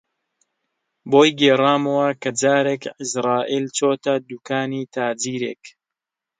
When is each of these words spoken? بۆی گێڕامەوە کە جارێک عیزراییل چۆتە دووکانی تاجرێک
بۆی 1.11 1.31
گێڕامەوە 1.39 2.07
کە 2.21 2.29
جارێک 2.41 2.83
عیزراییل 3.01 3.65
چۆتە 3.77 4.13
دووکانی 4.27 4.83
تاجرێک 4.95 5.63